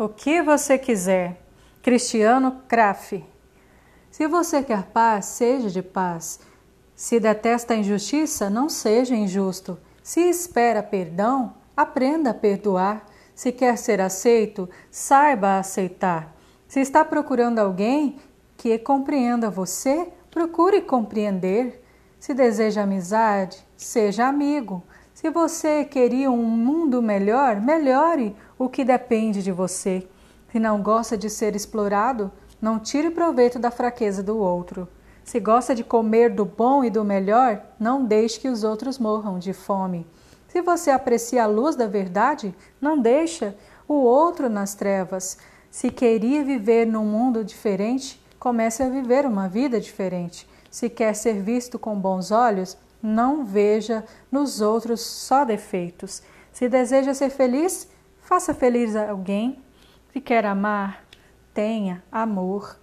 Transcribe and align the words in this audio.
O 0.00 0.08
que 0.08 0.40
você 0.40 0.78
quiser. 0.78 1.42
Cristiano 1.82 2.62
Craft. 2.66 3.20
Se 4.10 4.26
você 4.26 4.62
quer 4.62 4.84
paz, 4.84 5.26
seja 5.26 5.68
de 5.68 5.82
paz. 5.82 6.40
Se 6.96 7.20
detesta 7.20 7.74
a 7.74 7.76
injustiça, 7.76 8.48
não 8.48 8.70
seja 8.70 9.14
injusto. 9.14 9.78
Se 10.02 10.22
espera 10.22 10.82
perdão, 10.82 11.52
aprenda 11.76 12.30
a 12.30 12.34
perdoar. 12.34 13.04
Se 13.34 13.52
quer 13.52 13.76
ser 13.76 14.00
aceito, 14.00 14.70
saiba 14.90 15.58
aceitar. 15.58 16.34
Se 16.66 16.80
está 16.80 17.04
procurando 17.04 17.58
alguém 17.58 18.18
que 18.56 18.78
compreenda 18.78 19.50
você, 19.50 20.08
procure 20.30 20.80
compreender. 20.80 21.84
Se 22.18 22.32
deseja 22.32 22.84
amizade, 22.84 23.58
seja 23.76 24.26
amigo. 24.26 24.82
Se 25.20 25.28
você 25.28 25.84
queria 25.84 26.30
um 26.30 26.42
mundo 26.42 27.02
melhor, 27.02 27.60
melhore 27.60 28.34
o 28.58 28.70
que 28.70 28.82
depende 28.82 29.42
de 29.42 29.52
você. 29.52 30.08
Se 30.50 30.58
não 30.58 30.82
gosta 30.82 31.14
de 31.14 31.28
ser 31.28 31.54
explorado, 31.54 32.32
não 32.58 32.78
tire 32.78 33.10
proveito 33.10 33.58
da 33.58 33.70
fraqueza 33.70 34.22
do 34.22 34.38
outro. 34.38 34.88
Se 35.22 35.38
gosta 35.38 35.74
de 35.74 35.84
comer 35.84 36.30
do 36.30 36.46
bom 36.46 36.82
e 36.82 36.88
do 36.88 37.04
melhor, 37.04 37.62
não 37.78 38.02
deixe 38.02 38.40
que 38.40 38.48
os 38.48 38.64
outros 38.64 38.98
morram 38.98 39.38
de 39.38 39.52
fome. 39.52 40.06
Se 40.48 40.62
você 40.62 40.90
aprecia 40.90 41.44
a 41.44 41.46
luz 41.46 41.76
da 41.76 41.86
verdade, 41.86 42.54
não 42.80 42.98
deixa 42.98 43.54
o 43.86 43.96
outro 43.96 44.48
nas 44.48 44.74
trevas. 44.74 45.36
Se 45.70 45.90
queria 45.90 46.42
viver 46.42 46.86
num 46.86 47.04
mundo 47.04 47.44
diferente, 47.44 48.18
comece 48.38 48.82
a 48.82 48.88
viver 48.88 49.26
uma 49.26 49.50
vida 49.50 49.78
diferente. 49.78 50.48
Se 50.70 50.88
quer 50.88 51.14
ser 51.14 51.42
visto 51.42 51.78
com 51.78 51.94
bons 51.94 52.30
olhos, 52.30 52.74
não 53.02 53.44
veja 53.44 54.04
nos 54.30 54.60
outros 54.60 55.00
só 55.00 55.44
defeitos. 55.44 56.22
Se 56.52 56.68
deseja 56.68 57.14
ser 57.14 57.30
feliz, 57.30 57.88
faça 58.20 58.52
feliz 58.52 58.94
alguém. 58.96 59.62
Se 60.12 60.20
quer 60.20 60.44
amar, 60.44 61.04
tenha 61.54 62.02
amor. 62.10 62.78